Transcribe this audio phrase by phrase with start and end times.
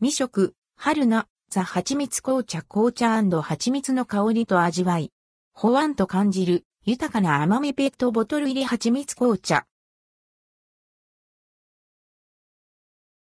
[0.00, 5.10] 未食、春菜、ザ・蜂蜜紅茶紅茶蜂蜜の香りと味わい。
[5.54, 9.66] ほわんと感じる、豊かな甘みペットボトル入り蜂蜜紅茶。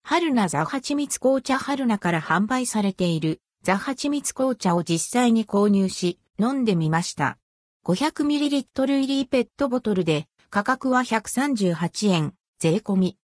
[0.04, 7.36] 春菜ザ・蜂蜜紅茶春菜から販売されているザ・蜂蜜紅茶を実際に購入し、飲んでみました。
[7.84, 13.18] 500ml 入りペットボトルで価格は138円、税込み。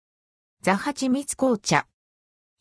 [0.61, 1.87] ザ・蜂蜜紅茶。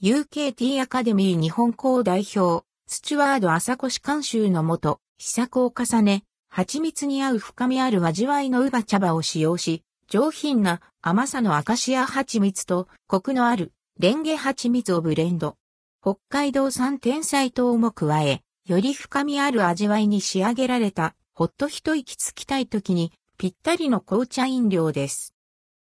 [0.04, 15.56] UKT アカデミー日本校代表、スチュワード朝越監修のもと、試作を重ね、蜂蜜に合う深みある味わいのウバ茶葉を使用し、上品な甘さのアカシア蜂蜜とコクのあるレンゲ蜂蜜をブレンド。
[16.04, 25.34] 北海道産天才糖も加え、より深みある味わいに仕上げられた、ほっと一息つきたい時にぴったりの紅茶飲料です。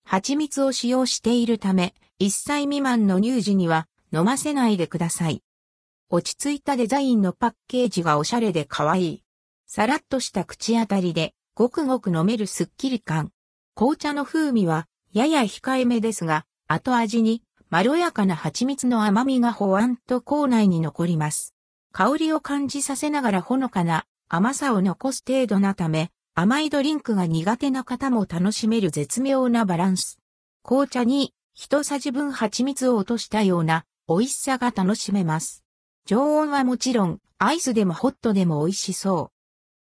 [0.05, 5.42] 蜂蜜を使用しているため、1歳未満の乳児には飲ませないでください。
[6.08, 9.22] 落ち着いたデザインのパッケージがおしゃれで可愛い。
[9.67, 13.30] さらっとした口当たりで、ごくごく飲めるスッキリ感。
[13.77, 21.55] 紅茶の風味は、やや控えめですが、後味に、まろやかな蜂蜜の甘みがほわんと口内に残ります。
[21.92, 30.19] 香りを感じさせながらほのかな甘さを残す程度なため、甘いドリンクが苦手な方も楽しめる絶妙なバランス。
[30.64, 35.62] 紅茶に一さじ分蜂蜜を落としたような美味しさが楽しめます。
[36.05, 39.33] 常温はもちろん、アイスでもホットでも美味しそう。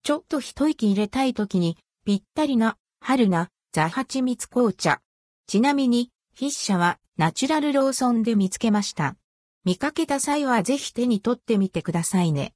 [0.04, 5.02] ちょっと一息入れたい時に、ぴったりな、春な、ザ蜂蜜紅茶。
[5.48, 9.18] ちなみに、筆者はナチュラルローソンで見つけました。
[9.66, 12.54] 見かけた際はぜひ手に取ってみてくださいね。